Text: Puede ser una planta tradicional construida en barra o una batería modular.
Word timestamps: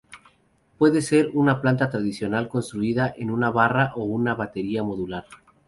Puede 0.79 1.03
ser 1.03 1.29
una 1.35 1.61
planta 1.61 1.91
tradicional 1.91 2.47
construida 2.49 3.13
en 3.17 3.39
barra 3.53 3.93
o 3.95 4.01
una 4.01 4.33
batería 4.33 4.81
modular. 4.81 5.25